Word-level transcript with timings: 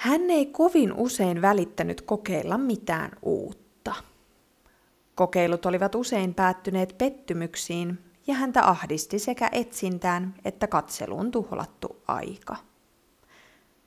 Hän 0.00 0.30
ei 0.30 0.46
kovin 0.46 0.92
usein 0.92 1.42
välittänyt 1.42 2.00
kokeilla 2.00 2.58
mitään 2.58 3.10
uutta. 3.22 3.94
Kokeilut 5.14 5.66
olivat 5.66 5.94
usein 5.94 6.34
päättyneet 6.34 6.98
pettymyksiin 6.98 7.98
ja 8.26 8.34
häntä 8.34 8.68
ahdisti 8.68 9.18
sekä 9.18 9.48
etsintään 9.52 10.34
että 10.44 10.66
katseluun 10.66 11.30
tuhlattu 11.30 12.02
aika. 12.08 12.56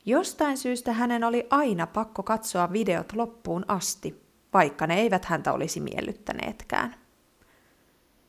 Jostain 0.05 0.57
syystä 0.57 0.94
hänen 0.94 1.23
oli 1.23 1.47
aina 1.49 1.88
pakko 1.88 2.23
katsoa 2.23 2.71
videot 2.71 3.14
loppuun 3.14 3.66
asti, 3.68 4.23
vaikka 4.54 4.88
ne 4.88 4.95
eivät 4.95 5.25
häntä 5.25 5.54
olisi 5.54 5.80
miellyttäneetkään. 5.80 6.95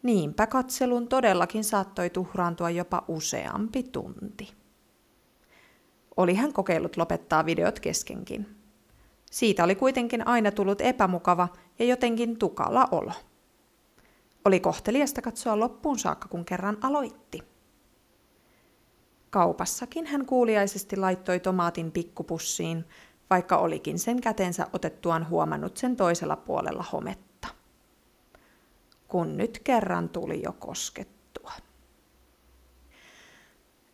Niinpä 0.03 0.46
katselun 0.46 1.09
todellakin 1.09 1.64
saattoi 1.64 2.11
tuhraantua 2.11 2.71
jopa 2.71 3.05
useampi 3.09 3.82
tunti. 3.82 4.64
Oli 6.17 6.35
hän 6.35 6.53
kokeillut 6.53 6.96
lopettaa 6.96 7.46
videot 7.46 7.81
keskenkin. 7.81 8.57
Siitä 9.31 9.64
oli 9.64 9.75
kuitenkin 9.75 10.27
aina 10.27 10.50
tullut 10.50 10.81
epämukava 10.81 11.49
ja 11.79 11.85
jotenkin 11.85 12.39
tukala 12.39 12.89
olo. 12.91 13.13
Oli 14.45 14.61
kohteliasta 14.61 15.22
katsoa 15.22 15.58
loppuun 15.61 15.99
saakka, 15.99 16.29
kun 16.29 16.45
kerran 16.45 16.79
aloitti. 16.81 17.43
Kaupassakin 19.31 20.07
hän 20.07 20.27
kuuliaisesti 20.27 20.96
laittoi 20.96 21.41
tomaatin 21.41 21.93
pikkupussiin, 21.93 22.85
vaikka 23.31 23.57
olikin 23.57 23.99
sen 23.99 24.21
kätensä 24.21 24.67
otettuaan 24.72 25.29
huomannut 25.29 25.77
sen 25.77 25.96
toisella 25.96 26.36
puolella 26.36 26.85
hometta. 26.93 27.49
Kun 29.08 29.36
nyt 29.36 29.61
kerran 29.64 30.08
tuli 30.08 30.43
jo 30.43 30.53
koskettua. 30.53 31.14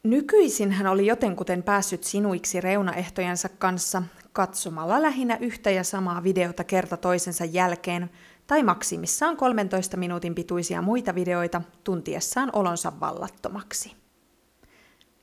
Nykyisin 0.02 0.72
hän 0.72 0.86
oli 0.86 1.06
jotenkuten 1.06 1.62
päässyt 1.62 2.04
sinuiksi 2.04 2.60
reunaehtojensa 2.60 3.48
kanssa 3.48 4.02
katsomalla 4.32 5.02
lähinnä 5.02 5.36
yhtä 5.40 5.70
ja 5.70 5.84
samaa 5.84 6.22
videota 6.22 6.64
kerta 6.64 6.96
toisensa 6.96 7.44
jälkeen 7.44 8.10
tai 8.46 8.62
maksimissaan 8.62 9.36
13 9.36 9.96
minuutin 9.96 10.34
pituisia 10.34 10.82
muita 10.82 11.14
videoita 11.14 11.62
tuntiessaan 11.84 12.50
olonsa 12.52 12.92
vallattomaksi. 13.00 13.92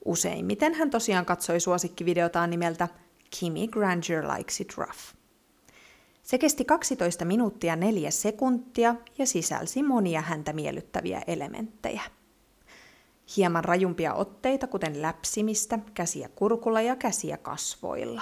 Useimmiten 0.06 0.74
hän 0.74 0.90
tosiaan 0.90 1.26
katsoi 1.26 1.60
suosikkivideotaan 1.60 2.50
nimeltä 2.50 2.88
Kimi 3.40 3.68
Granger 3.68 4.28
Likes 4.28 4.62
It 4.62 4.78
Rough. 4.78 5.16
Se 6.24 6.38
kesti 6.38 6.66
12 6.66 7.26
minuuttia 7.26 7.76
4 7.76 8.12
sekuntia 8.12 8.96
ja 9.18 9.26
sisälsi 9.26 9.84
monia 9.84 10.22
häntä 10.22 10.54
miellyttäviä 10.54 11.22
elementtejä. 11.28 12.02
Hieman 13.38 13.64
rajumpia 13.64 14.14
otteita, 14.14 14.68
kuten 14.68 15.02
läpsimistä, 15.02 15.80
käsiä 15.94 16.30
kurkulla 16.36 16.82
ja 16.82 16.96
käsiä 16.96 17.38
kasvoilla. 17.38 18.22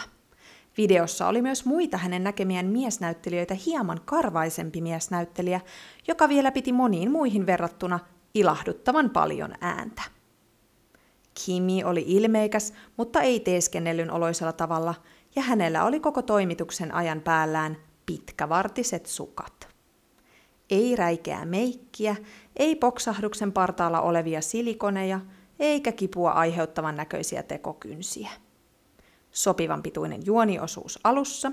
Videossa 0.78 1.28
oli 1.28 1.42
myös 1.42 1.66
muita 1.66 1.98
hänen 1.98 2.23
näkemiään 2.23 2.66
miesnäyttelijöitä 2.66 3.53
hieman 3.66 4.02
karvaisempi 4.06 4.81
miesnäyttelijä, 4.81 5.61
joka 6.08 6.30
vielä 6.30 6.52
piti 6.52 6.72
moniin 6.72 7.11
muihin 7.11 7.45
verrattuna 7.45 8.00
ilahduttavan 8.33 9.09
paljon 9.09 9.53
ääntä. 9.61 10.02
Kimi 11.45 11.83
oli 11.83 12.03
ilmeikäs, 12.08 12.73
mutta 12.98 13.22
ei 13.22 13.39
teeskennellyn 13.39 14.11
oloisella 14.11 14.53
tavalla, 14.53 14.95
ja 15.36 15.42
hänellä 15.42 15.83
oli 15.83 16.00
koko 16.00 16.22
toimituksen 16.22 16.94
ajan 16.94 17.22
päällään 17.22 17.78
pitkävartiset 18.06 19.06
sukat. 19.06 19.74
Ei 20.69 20.95
räikeää 20.95 21.45
meikkiä, 21.45 22.16
ei 22.55 22.75
poksahduksen 22.75 23.52
partaalla 23.52 24.02
olevia 24.02 24.41
silikoneja, 24.41 25.19
eikä 25.59 25.91
kipua 25.91 26.31
aiheuttavan 26.31 26.95
näköisiä 26.95 27.44
tekokynsiä. 27.44 28.30
Sopivan 29.31 29.83
pituinen 29.83 30.25
juoniosuus 30.25 30.99
alussa, 31.03 31.52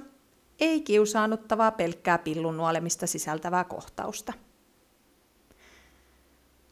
ei 0.60 0.80
kiusaannuttavaa 0.80 1.70
pelkkää 1.70 2.18
pillun 2.18 2.56
nuolemista 2.56 3.06
sisältävää 3.06 3.64
kohtausta. 3.64 4.32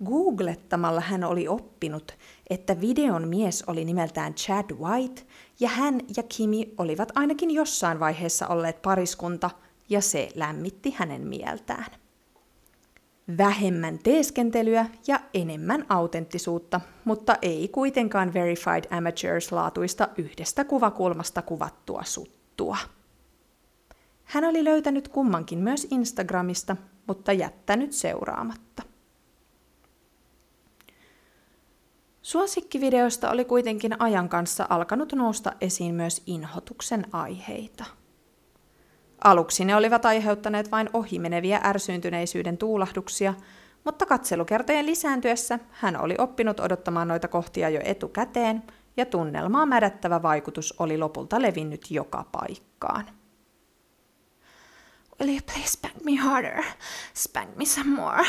Googlettamalla 0.05 1.01
hän 1.01 1.25
oli 1.25 1.49
oppinut, 1.49 2.17
että 2.51 2.81
videon 2.81 3.29
mies 3.29 3.65
oli 3.67 3.85
nimeltään 3.85 4.35
Chad 4.35 4.71
White, 4.71 5.23
ja 5.61 5.69
hän 5.69 6.01
ja 6.17 6.23
Kimi 6.23 6.75
olivat 6.79 7.13
ainakin 7.15 7.51
jossain 7.51 8.01
vaiheessa 8.01 8.47
olleet 8.49 8.83
pariskunta, 8.83 9.51
ja 9.89 10.01
se 10.01 10.29
lämmitti 10.35 10.95
hänen 10.99 11.27
mieltään. 11.27 11.87
Vähemmän 13.39 13.99
teeskentelyä 13.99 14.87
ja 15.07 15.21
enemmän 15.35 15.87
autenttisuutta, 15.89 16.81
mutta 17.05 17.37
ei 17.43 17.69
kuitenkaan 17.69 18.35
Verified 18.35 18.85
Amateurs-laatuista 18.91 20.09
yhdestä 20.19 20.65
kuvakulmasta 20.65 21.43
kuvattua 21.43 22.05
suttua. 22.05 22.77
Hän 24.25 24.45
oli 24.45 24.65
löytänyt 24.65 25.09
kummankin 25.09 25.59
myös 25.59 25.87
Instagramista, 25.91 26.77
mutta 27.07 27.33
jättänyt 27.33 27.93
seuraamatta. 27.93 28.83
Suosikkivideosta 32.23 33.31
oli 33.31 33.45
kuitenkin 33.45 34.03
ajan 34.03 34.29
kanssa 34.29 34.67
alkanut 34.69 35.13
nousta 35.13 35.53
esiin 35.61 35.95
myös 35.95 36.23
inhotuksen 36.27 37.07
aiheita. 37.13 37.85
Aluksi 39.25 39.65
ne 39.65 39.77
olivat 39.77 40.05
aiheuttaneet 40.05 40.71
vain 40.71 40.91
ohimeneviä 40.93 41.61
ärsyyntyneisyyden 41.65 42.59
tuulahduksia, 42.59 43.35
mutta 43.85 44.07
katselukertojen 44.07 44.87
lisääntyessä 44.87 45.59
hän 45.71 46.01
oli 46.01 46.15
oppinut 46.19 46.61
odottamaan 46.61 47.09
noita 47.09 47.29
kohtia 47.29 47.69
jo 47.69 47.81
etukäteen, 47.85 48.63
ja 48.97 49.07
tunnelmaa 49.07 49.67
mädättävä 49.67 50.23
vaikutus 50.23 50.75
oli 50.79 50.99
lopulta 50.99 51.43
levinnyt 51.43 51.91
joka 51.91 52.25
paikkaan. 52.33 53.07
Will 55.21 55.31
you 55.31 55.41
please 55.53 55.71
spank 55.71 55.95
me 56.05 56.17
harder? 56.17 56.63
Spank 57.15 57.57
me 57.57 57.65
some 57.65 57.97
more 57.97 58.27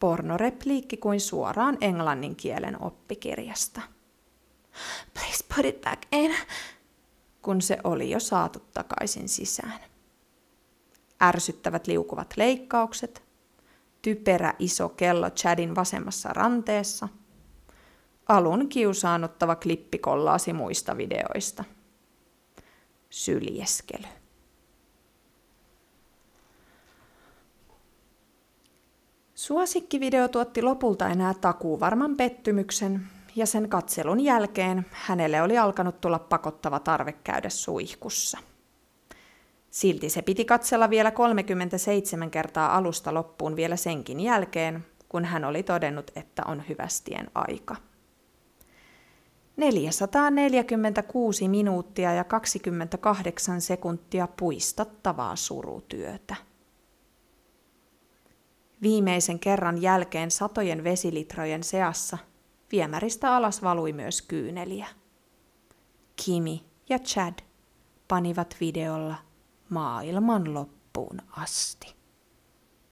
pornorepliikki 0.00 0.96
kuin 0.96 1.20
suoraan 1.20 1.78
englannin 1.80 2.36
kielen 2.36 2.82
oppikirjasta. 2.82 3.80
Please 5.14 5.44
put 5.56 5.64
it 5.64 5.80
back 5.80 6.02
in, 6.12 6.34
kun 7.42 7.62
se 7.62 7.78
oli 7.84 8.10
jo 8.10 8.20
saatu 8.20 8.58
takaisin 8.74 9.28
sisään. 9.28 9.80
Ärsyttävät 11.22 11.86
liukuvat 11.86 12.34
leikkaukset, 12.36 13.22
typerä 14.02 14.54
iso 14.58 14.88
kello 14.88 15.30
Chadin 15.30 15.74
vasemmassa 15.74 16.28
ranteessa, 16.28 17.08
alun 18.28 18.68
kiusaannuttava 18.68 19.56
klippikollaasi 19.56 20.52
muista 20.52 20.96
videoista. 20.96 21.64
Syljeskely. 23.10 24.08
Suosikkivideo 29.34 30.28
tuotti 30.28 30.62
lopulta 30.62 31.08
enää 31.08 31.34
takuu 31.34 31.80
varman 31.80 32.16
pettymyksen, 32.16 33.08
ja 33.36 33.46
sen 33.46 33.68
katselun 33.68 34.20
jälkeen 34.20 34.86
hänelle 34.90 35.42
oli 35.42 35.58
alkanut 35.58 36.00
tulla 36.00 36.18
pakottava 36.18 36.78
tarve 36.80 37.12
käydä 37.12 37.48
suihkussa. 37.48 38.38
Silti 39.70 40.10
se 40.10 40.22
piti 40.22 40.44
katsella 40.44 40.90
vielä 40.90 41.10
37 41.10 42.30
kertaa 42.30 42.76
alusta 42.76 43.14
loppuun 43.14 43.56
vielä 43.56 43.76
senkin 43.76 44.20
jälkeen, 44.20 44.86
kun 45.08 45.24
hän 45.24 45.44
oli 45.44 45.62
todennut, 45.62 46.10
että 46.16 46.42
on 46.46 46.62
hyvästien 46.68 47.30
aika. 47.34 47.76
446 49.56 51.48
minuuttia 51.48 52.14
ja 52.14 52.24
28 52.24 53.60
sekuntia 53.60 54.28
puistattavaa 54.36 55.36
surutyötä. 55.36 56.36
Viimeisen 58.82 59.38
kerran 59.38 59.82
jälkeen 59.82 60.30
satojen 60.30 60.84
vesilitrojen 60.84 61.62
seassa 61.64 62.18
viemäristä 62.72 63.36
alas 63.36 63.62
valui 63.62 63.92
myös 63.92 64.22
kyyneliä. 64.22 64.86
Kimi 66.24 66.64
ja 66.88 66.98
Chad 66.98 67.38
panivat 68.08 68.56
videolla 68.60 69.14
maailman 69.68 70.54
loppuun 70.54 71.22
asti. 71.30 71.99